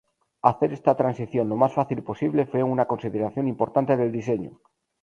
[0.41, 4.59] Hacer esta transición lo más fácil posible fue una consideración importante del diseño.